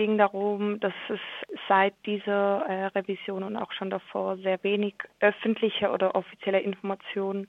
[0.00, 1.20] ging darum, dass es
[1.68, 7.48] seit dieser äh, Revision und auch schon davor sehr wenig öffentliche oder offizielle Informationen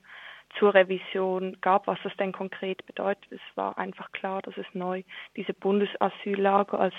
[0.58, 3.24] zur Revision gab, was das denn konkret bedeutet.
[3.30, 5.02] Es war einfach klar, dass es neu
[5.34, 6.94] diese Bundesasyllager als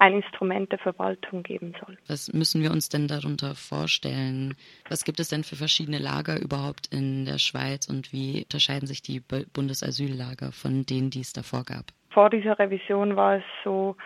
[0.00, 1.96] ein Instrument der Verwaltung geben soll.
[2.08, 4.56] Was müssen wir uns denn darunter vorstellen?
[4.88, 9.00] Was gibt es denn für verschiedene Lager überhaupt in der Schweiz und wie unterscheiden sich
[9.00, 11.84] die Bundesasyllager von denen, die es davor gab?
[12.10, 13.96] Vor dieser Revision war es so,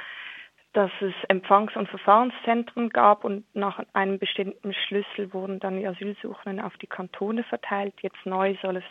[0.72, 6.64] dass es Empfangs- und Verfahrenszentren gab und nach einem bestimmten Schlüssel wurden dann die Asylsuchenden
[6.64, 7.94] auf die Kantone verteilt.
[8.00, 8.84] Jetzt neu soll es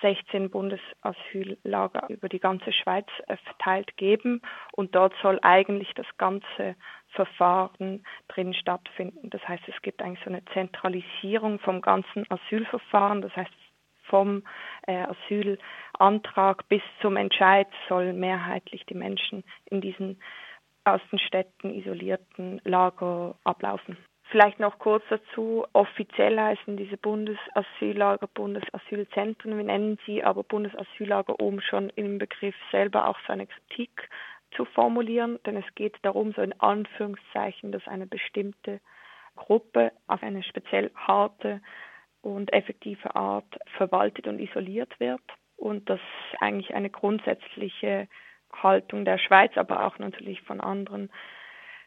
[0.00, 4.40] 16 Bundesasyllager über die ganze Schweiz äh, verteilt geben
[4.72, 6.76] und dort soll eigentlich das ganze
[7.10, 9.30] Verfahren drin stattfinden.
[9.30, 13.22] Das heißt, es gibt eigentlich so eine Zentralisierung vom ganzen Asylverfahren.
[13.22, 13.52] Das heißt,
[14.04, 14.42] vom
[14.86, 20.20] äh, Asylantrag bis zum Entscheid sollen mehrheitlich die Menschen in diesen
[20.84, 23.96] aus den Städten isolierten Lager ablaufen.
[24.32, 25.66] Vielleicht noch kurz dazu.
[25.74, 29.58] Offiziell heißen diese Bundesasyllager Bundesasylzentren.
[29.58, 34.08] Wir nennen sie aber Bundesasyllager, um schon im Begriff selber auch seine Kritik
[34.56, 35.38] zu formulieren.
[35.44, 38.80] Denn es geht darum, so in Anführungszeichen, dass eine bestimmte
[39.36, 41.60] Gruppe auf eine speziell harte
[42.22, 45.20] und effektive Art verwaltet und isoliert wird.
[45.56, 46.00] Und dass
[46.40, 48.08] eigentlich eine grundsätzliche
[48.62, 51.10] Haltung der Schweiz, aber auch natürlich von anderen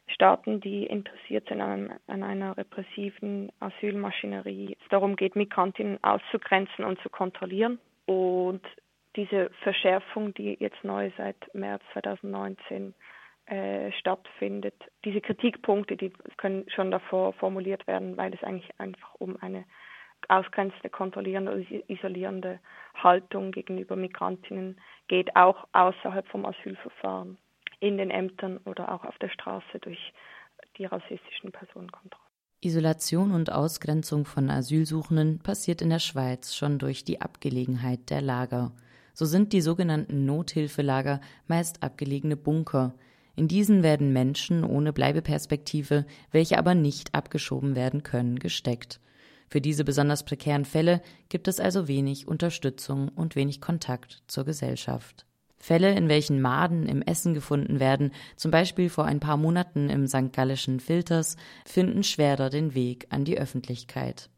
[0.07, 4.77] Staaten, die interessiert sind an, an einer repressiven Asylmaschinerie.
[4.79, 7.79] Es darum geht, Migrantinnen auszugrenzen und zu kontrollieren.
[8.05, 8.61] Und
[9.15, 12.93] diese Verschärfung, die jetzt neu seit März 2019
[13.47, 19.37] äh, stattfindet, diese Kritikpunkte, die können schon davor formuliert werden, weil es eigentlich einfach um
[19.41, 19.65] eine
[20.27, 22.59] ausgrenzende, kontrollierende oder isolierende
[22.95, 27.37] Haltung gegenüber Migrantinnen geht, auch außerhalb vom Asylverfahren,
[27.79, 30.13] in den Ämtern oder auch auf der Straße durch
[30.77, 32.25] die rassistischen Personenkontrollen.
[32.61, 38.71] Isolation und Ausgrenzung von Asylsuchenden passiert in der Schweiz schon durch die Abgelegenheit der Lager.
[39.13, 42.95] So sind die sogenannten Nothilfelager meist abgelegene Bunker.
[43.35, 48.99] In diesen werden Menschen ohne Bleibeperspektive, welche aber nicht abgeschoben werden können, gesteckt.
[49.47, 55.25] Für diese besonders prekären Fälle gibt es also wenig Unterstützung und wenig Kontakt zur Gesellschaft.
[55.57, 60.07] Fälle, in welchen Maden im Essen gefunden werden, zum Beispiel vor ein paar Monaten im
[60.07, 60.31] St.
[60.31, 64.29] Gallischen Filters, finden schwerer den Weg an die Öffentlichkeit.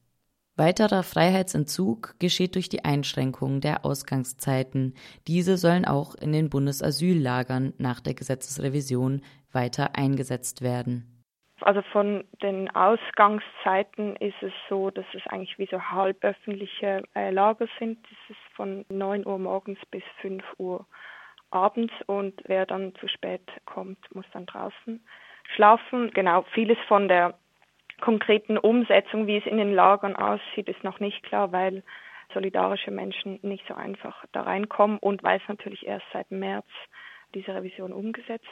[0.56, 4.95] Weiterer Freiheitsentzug geschieht durch die Einschränkung der Ausgangszeiten.
[5.28, 11.17] Diese sollen auch in den Bundesasyllagern nach der Gesetzesrevision weiter eingesetzt werden.
[11.62, 17.68] Also von den Ausgangszeiten ist es so, dass es eigentlich wie so halböffentliche äh, Lager
[17.79, 18.03] sind.
[18.03, 20.85] Das ist von 9 Uhr morgens bis 5 Uhr
[21.50, 25.03] abends und wer dann zu spät kommt, muss dann draußen
[25.56, 26.12] schlafen.
[26.12, 27.38] Genau, vieles von der
[28.01, 31.84] konkreten Umsetzung, wie es in den Lagern aussieht, ist noch nicht klar, weil
[32.34, 36.68] solidarische Menschen nicht so einfach da reinkommen und weil es natürlich erst seit März
[37.34, 38.45] diese Revision umgesetzt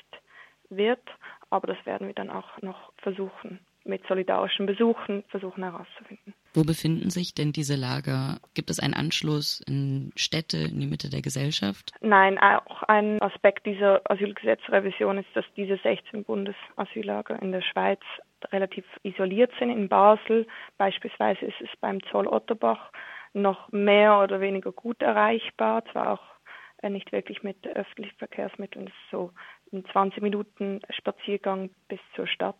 [0.69, 1.03] wird.
[1.49, 6.33] Aber das werden wir dann auch noch versuchen, mit solidarischen Besuchen versuchen herauszufinden.
[6.53, 8.39] Wo befinden sich denn diese Lager?
[8.55, 11.91] Gibt es einen Anschluss in Städte, in die Mitte der Gesellschaft?
[12.01, 18.01] Nein, auch ein Aspekt dieser Asylgesetzrevision ist, dass diese 16 Bundesasyllager in der Schweiz
[18.51, 19.69] relativ isoliert sind.
[19.69, 20.47] In Basel
[20.77, 22.91] beispielsweise ist es beim Zoll Otterbach
[23.33, 26.23] noch mehr oder weniger gut erreichbar, zwar auch
[26.81, 29.31] äh, nicht wirklich mit öffentlichen Verkehrsmitteln, so
[29.83, 32.59] 20 Minuten Spaziergang bis zur Stadt.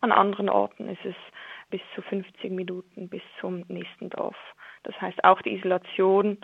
[0.00, 1.14] An anderen Orten ist es
[1.70, 4.36] bis zu 50 Minuten bis zum nächsten Dorf.
[4.82, 6.38] Das heißt, auch die Isolation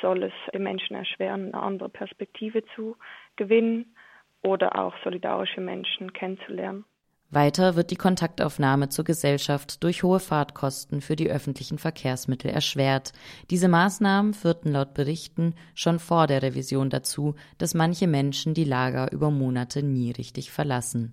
[0.00, 2.96] soll es den Menschen erschweren, eine andere Perspektive zu
[3.36, 3.94] gewinnen
[4.42, 6.84] oder auch solidarische Menschen kennenzulernen.
[7.32, 13.12] Weiter wird die Kontaktaufnahme zur Gesellschaft durch hohe Fahrtkosten für die öffentlichen Verkehrsmittel erschwert.
[13.50, 19.12] Diese Maßnahmen führten laut Berichten schon vor der Revision dazu, dass manche Menschen die Lager
[19.12, 21.12] über Monate nie richtig verlassen.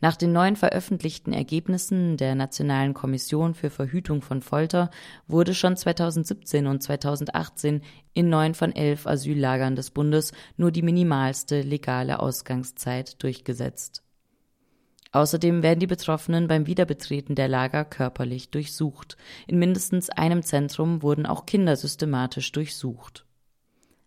[0.00, 4.90] Nach den neuen veröffentlichten Ergebnissen der Nationalen Kommission für Verhütung von Folter
[5.26, 7.82] wurde schon 2017 und 2018
[8.12, 14.02] in neun von elf Asyllagern des Bundes nur die minimalste legale Ausgangszeit durchgesetzt.
[15.12, 19.18] Außerdem werden die Betroffenen beim Wiederbetreten der Lager körperlich durchsucht.
[19.46, 23.26] In mindestens einem Zentrum wurden auch Kinder systematisch durchsucht.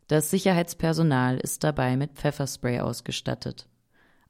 [0.07, 3.67] Das Sicherheitspersonal ist dabei mit Pfefferspray ausgestattet.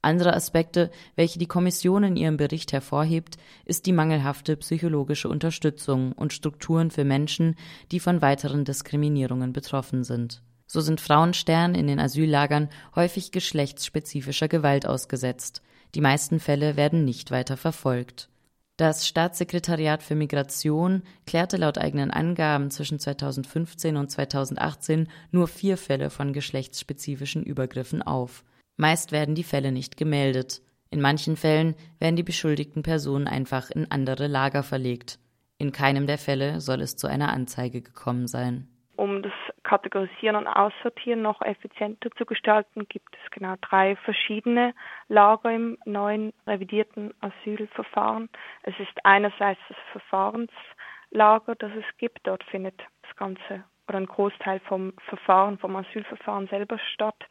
[0.02, 6.32] Andere Aspekte, welche die Kommission in ihrem Bericht hervorhebt, ist die mangelhafte psychologische Unterstützung und
[6.32, 7.56] Strukturen für Menschen,
[7.92, 10.44] die von weiteren Diskriminierungen betroffen sind.
[10.68, 15.64] So sind Frauenstern in den Asyllagern häufig geschlechtsspezifischer Gewalt ausgesetzt.
[15.96, 18.30] Die meisten Fälle werden nicht weiter verfolgt.
[18.76, 26.10] Das Staatssekretariat für Migration klärte laut eigenen Angaben zwischen 2015 und 2018 nur vier Fälle
[26.10, 28.44] von geschlechtsspezifischen Übergriffen auf.
[28.76, 30.62] Meist werden die Fälle nicht gemeldet.
[30.90, 35.20] In manchen Fällen werden die beschuldigten Personen einfach in andere Lager verlegt.
[35.58, 38.68] In keinem der Fälle soll es zu einer Anzeige gekommen sein.
[38.98, 39.32] Um das
[39.66, 44.74] Kategorisieren und Aussortieren noch effizienter zu gestalten, gibt es genau drei verschiedene
[45.08, 48.30] Lager im neuen revidierten Asylverfahren.
[48.62, 52.28] Es ist einerseits das Verfahrenslager, das es gibt.
[52.28, 57.22] Dort findet das Ganze oder ein Großteil vom Verfahren, vom Asylverfahren selber statt.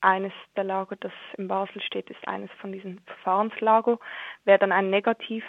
[0.00, 3.98] Eines der Lager, das in Basel steht, ist eines von diesen Verfahrenslager.
[4.44, 5.44] Wer dann ein Negativ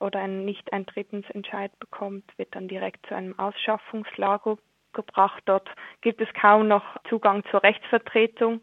[0.00, 4.58] oder einen Nicht-Eintretensentscheid bekommt, wird dann direkt zu einem Ausschaffungslager
[4.92, 5.42] gebracht.
[5.46, 5.68] Dort
[6.00, 8.62] gibt es kaum noch Zugang zur Rechtsvertretung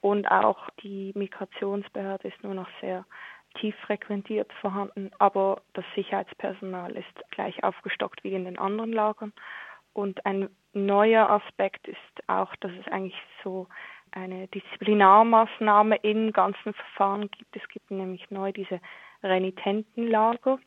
[0.00, 3.04] und auch die Migrationsbehörde ist nur noch sehr
[3.54, 9.32] tief frequentiert vorhanden, aber das Sicherheitspersonal ist gleich aufgestockt wie in den anderen Lagern.
[9.92, 11.98] Und ein neuer Aspekt ist
[12.28, 13.66] auch, dass es eigentlich so
[14.12, 17.56] eine Disziplinarmaßnahme im ganzen Verfahren gibt.
[17.56, 18.80] Es gibt nämlich neu diese
[19.22, 20.58] Renitentenlager.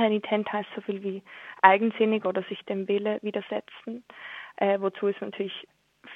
[0.00, 1.22] Renitent heißt so viel wie
[1.62, 4.04] eigensinnig oder sich dem Wille widersetzen,
[4.56, 5.66] äh, wozu es natürlich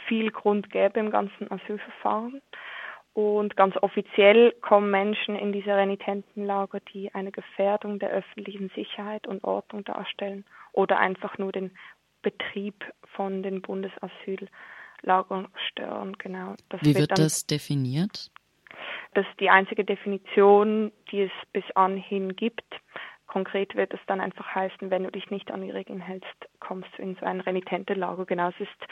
[0.06, 2.40] viel Grund gäbe im ganzen Asylverfahren.
[3.12, 9.44] Und ganz offiziell kommen Menschen in diese Renitentenlager, die eine Gefährdung der öffentlichen Sicherheit und
[9.44, 11.70] Ordnung darstellen oder einfach nur den
[12.22, 12.84] Betrieb
[13.14, 16.18] von den Bundesasyllagern stören.
[16.18, 16.54] Genau.
[16.70, 18.32] Das Wie wird, wird das definiert?
[19.14, 22.64] Das ist die einzige Definition, die es bis anhin gibt.
[23.34, 26.88] Konkret wird es dann einfach heißen, wenn du dich nicht an die Regeln hältst, kommst
[26.96, 28.26] du in so ein renitente Lager.
[28.26, 28.86] Genau, es ist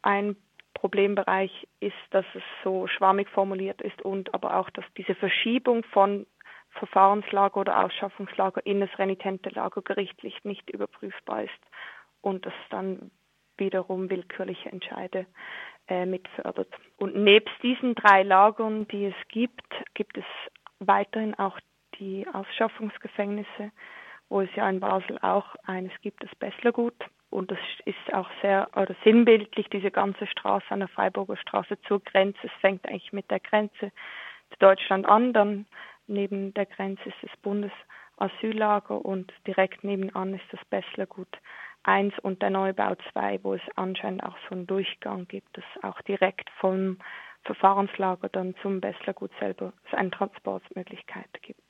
[0.00, 0.36] ein
[0.74, 6.24] Problembereich ist, dass es so schwammig formuliert ist und aber auch, dass diese Verschiebung von
[6.70, 11.62] Verfahrenslager oder Ausschaffungslager in das renitente Lager gerichtlich nicht überprüfbar ist
[12.20, 13.10] und das dann
[13.56, 15.26] wiederum willkürliche Entscheide
[15.88, 16.72] äh, mitfördert.
[16.96, 20.24] Und nebst diesen drei Lagern, die es gibt, gibt es
[20.78, 21.58] weiterhin auch
[21.98, 23.70] die Ausschaffungsgefängnisse,
[24.28, 26.94] wo es ja in Basel auch eines gibt, das Besslergut.
[27.30, 32.00] Und das ist auch sehr oder sinnbildlich, diese ganze Straße an der Freiburger Straße zur
[32.00, 32.38] Grenze.
[32.42, 33.90] Es fängt eigentlich mit der Grenze
[34.50, 35.66] zu Deutschland an, dann
[36.06, 41.40] neben der Grenze ist das Bundesasyllager und direkt nebenan ist das Besslergut
[41.84, 46.00] 1 und der Neubau 2, wo es anscheinend auch so einen Durchgang gibt, dass auch
[46.02, 46.98] direkt vom
[47.44, 51.63] Verfahrenslager dann zum Besslergut selber es eine Transportmöglichkeit gibt.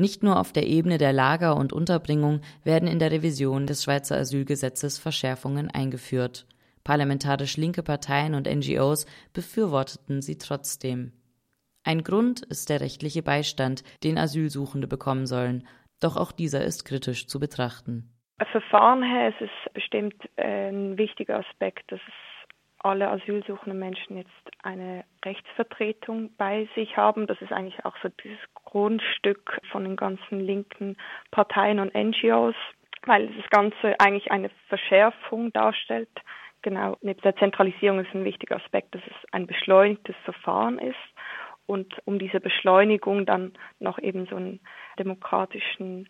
[0.00, 4.16] Nicht nur auf der Ebene der Lager und Unterbringung werden in der Revision des Schweizer
[4.16, 6.46] Asylgesetzes Verschärfungen eingeführt.
[6.84, 9.04] Parlamentarisch linke Parteien und NGOs
[9.34, 11.12] befürworteten sie trotzdem.
[11.84, 15.68] Ein Grund ist der rechtliche Beistand, den Asylsuchende bekommen sollen,
[16.00, 18.08] doch auch dieser ist kritisch zu betrachten.
[18.52, 22.14] Verfahren her ist es bestimmt ein wichtiger Aspekt, dass es
[22.82, 24.30] alle asylsuchenden Menschen jetzt
[24.62, 27.26] eine Rechtsvertretung bei sich haben.
[27.26, 30.96] Das ist eigentlich auch so dieses Grundstück von den ganzen linken
[31.30, 32.54] Parteien und NGOs,
[33.04, 36.10] weil das Ganze eigentlich eine Verschärfung darstellt.
[36.62, 40.96] Genau, neben der Zentralisierung ist ein wichtiger Aspekt, dass es ein beschleunigtes Verfahren ist.
[41.66, 44.60] Und um diese Beschleunigung dann noch eben so einen
[44.98, 46.08] demokratischen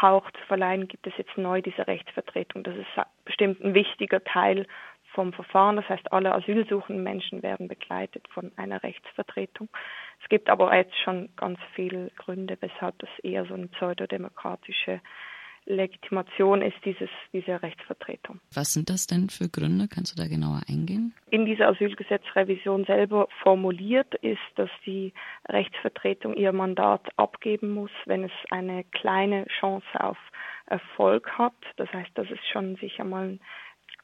[0.00, 2.62] Hauch zu verleihen, gibt es jetzt neu diese Rechtsvertretung.
[2.62, 2.86] Das ist
[3.24, 4.66] bestimmt ein wichtiger Teil
[5.14, 5.76] vom Verfahren.
[5.76, 9.68] Das heißt, alle asylsuchenden Menschen werden begleitet von einer Rechtsvertretung.
[10.22, 15.00] Es gibt aber jetzt schon ganz viele Gründe, weshalb das eher so eine pseudodemokratische
[15.66, 18.40] Legitimation ist dieses, diese Rechtsvertretung.
[18.52, 19.88] Was sind das denn für Gründe?
[19.88, 21.14] Kannst du da genauer eingehen?
[21.30, 25.14] In dieser Asylgesetzrevision selber formuliert ist, dass die
[25.48, 30.18] Rechtsvertretung ihr Mandat abgeben muss, wenn es eine kleine Chance auf
[30.66, 31.54] Erfolg hat.
[31.76, 33.40] Das heißt, dass es schon sich einmal ein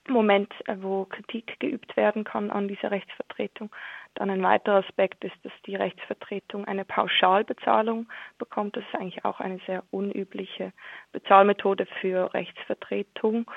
[0.08, 3.70] Moment, äh, wo Kritik geübt werden kann an dieser Rechtsvertretung.
[4.14, 8.76] Dann ein weiterer Aspekt ist, dass die Rechtsvertretung eine Pauschalbezahlung bekommt.
[8.76, 10.72] Das ist eigentlich auch eine sehr unübliche
[11.12, 13.50] Bezahlmethode für Rechtsvertretung.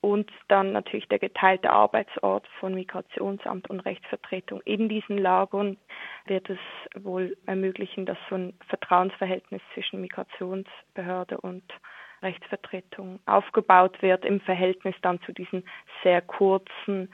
[0.00, 4.60] Und dann natürlich der geteilte Arbeitsort von Migrationsamt und Rechtsvertretung.
[4.64, 5.78] In diesen Lagern
[6.26, 6.58] wird es
[6.94, 11.64] wohl ermöglichen, dass so ein Vertrauensverhältnis zwischen Migrationsbehörde und
[12.22, 15.64] Rechtsvertretung aufgebaut wird im Verhältnis dann zu diesen
[16.02, 17.10] sehr kurzen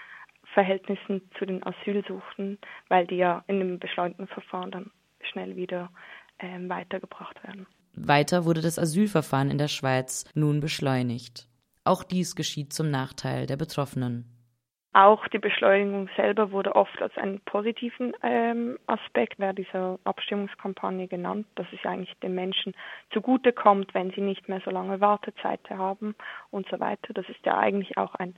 [0.54, 4.90] Verhältnissen zu den Asylsuchenden, weil die ja in dem beschleunigten Verfahren dann
[5.30, 5.90] schnell wieder
[6.38, 7.66] äh, weitergebracht werden.
[7.94, 11.48] Weiter wurde das Asylverfahren in der Schweiz nun beschleunigt.
[11.84, 14.31] Auch dies geschieht zum Nachteil der Betroffenen.
[14.94, 21.46] Auch die Beschleunigung selber wurde oft als einen positiven ähm, Aspekt während dieser Abstimmungskampagne genannt,
[21.54, 22.74] dass es eigentlich den Menschen
[23.10, 26.14] zugutekommt, wenn sie nicht mehr so lange Wartezeit haben
[26.50, 27.14] und so weiter.
[27.14, 28.34] Das ist ja eigentlich auch ein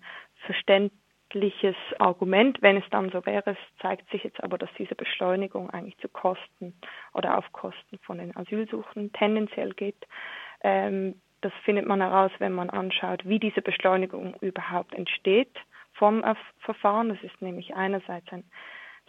[0.46, 3.50] verständliches Argument, wenn es dann so wäre.
[3.50, 6.72] Es zeigt sich jetzt aber, dass diese Beschleunigung eigentlich zu Kosten
[7.14, 10.06] oder auf Kosten von den Asylsuchenden tendenziell geht.
[10.62, 15.50] Ähm, das findet man heraus, wenn man anschaut, wie diese Beschleunigung überhaupt entsteht
[15.94, 16.22] vom
[16.60, 17.08] Verfahren.
[17.08, 18.44] Das ist nämlich einerseits eine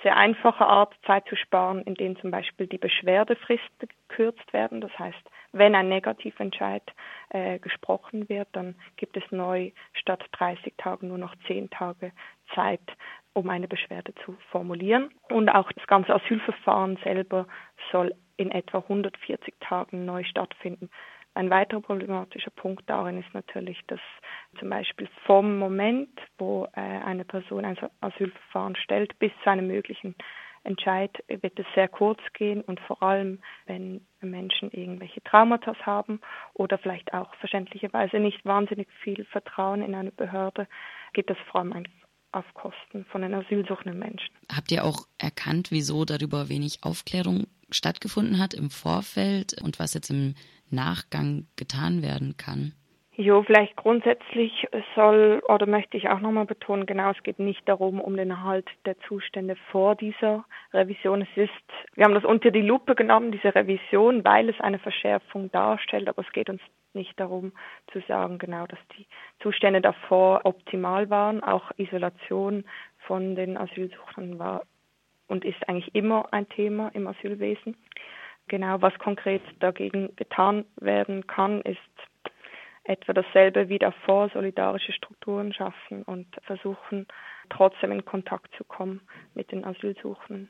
[0.04, 4.82] sehr einfache Art, Zeit zu sparen, indem zum Beispiel die Beschwerdefristen gekürzt werden.
[4.82, 5.18] Das heißt,
[5.52, 6.84] wenn ein Negativentscheid
[7.30, 12.12] äh, gesprochen wird, dann gibt es neu statt 30 Tagen nur noch 10 Tage
[12.54, 12.82] Zeit,
[13.34, 15.12] um eine Beschwerde zu formulieren.
[15.30, 17.48] Und auch das ganze Asylverfahren selber
[17.92, 20.90] soll in etwa 140 Tagen neu stattfinden.
[21.36, 24.00] Ein weiterer problematischer Punkt darin ist natürlich, dass
[24.58, 30.16] zum Beispiel vom Moment, wo äh, eine Person ein Asylverfahren stellt, bis zu einem möglichen
[30.64, 36.22] Entscheid wird es sehr kurz gehen und vor allem, wenn Menschen irgendwelche Traumata haben
[36.54, 40.68] oder vielleicht auch verständlicherweise nicht wahnsinnig viel Vertrauen in eine Behörde,
[41.14, 41.86] geht das vor allem
[42.32, 44.34] auf Kosten von den asylsuchenden Menschen.
[44.54, 50.10] Habt ihr auch erkannt, wieso darüber wenig Aufklärung stattgefunden hat im Vorfeld und was jetzt
[50.10, 50.36] im
[50.70, 52.74] Nachgang getan werden kann?
[53.18, 58.02] Jo, vielleicht grundsätzlich soll oder möchte ich auch nochmal betonen, genau, es geht nicht darum,
[58.02, 60.44] um den Erhalt der Zustände vor dieser
[60.74, 61.22] Revision.
[61.22, 61.52] Es ist,
[61.94, 66.24] wir haben das unter die Lupe genommen, diese Revision, weil es eine Verschärfung darstellt, aber
[66.24, 66.60] es geht uns
[66.94, 67.54] nicht darum
[67.94, 69.08] zu sagen, genau, dass die
[69.40, 71.42] Zustände davor optimal waren.
[71.42, 72.66] Auch Isolation
[73.08, 74.64] von den Asylsuchenden war
[75.28, 77.76] und ist eigentlich immer ein Thema im Asylwesen.
[78.48, 81.80] Genau, was konkret dagegen getan werden kann, ist
[82.84, 87.08] etwa dasselbe wie davor, solidarische Strukturen schaffen und versuchen,
[87.50, 89.02] trotzdem in Kontakt zu kommen
[89.34, 90.50] mit den Asylsuchenden.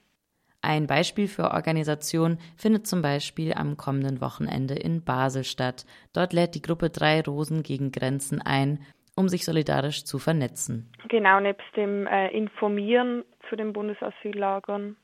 [0.61, 5.85] Ein Beispiel für Organisation findet zum Beispiel am kommenden Wochenende in Basel statt.
[6.11, 8.79] Dort lädt die Gruppe Drei Rosen gegen Grenzen ein,
[9.15, 10.91] um sich solidarisch zu vernetzen.
[11.07, 14.97] Genau, nebst dem äh, Informieren zu den Bundesasyllagern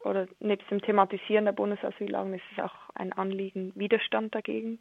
[0.00, 4.78] oder nebst dem Thematisieren der Bundesasyllagern ist es auch ein Anliegen, Widerstand dagegen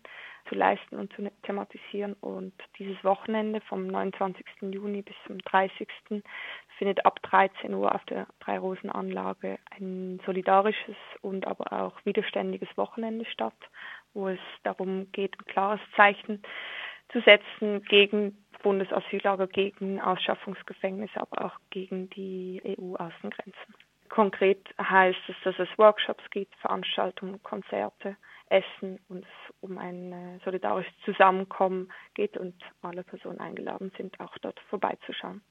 [0.48, 2.14] zu leisten und zu thematisieren.
[2.22, 4.46] Und dieses Wochenende vom 29.
[4.62, 5.88] Juni bis zum 30.
[6.78, 13.58] findet ab 13 Uhr auf der Drei-Rosen-Anlage ein solidarisches und aber auch widerständiges Wochenende statt,
[14.14, 16.42] wo es darum geht, ein klares Zeichen
[17.12, 23.76] zu setzen gegen Bundesasyllager, gegen Ausschaffungsgefängnisse, aber auch gegen die EU-Außengrenzen.
[24.10, 28.18] Konkret heißt es, dass es Workshops gibt, Veranstaltungen, Konzerte,
[28.50, 34.36] Essen und es um ein äh, solidarisches Zusammenkommen geht und alle Personen eingeladen sind, auch
[34.40, 35.42] dort vorbeizuschauen.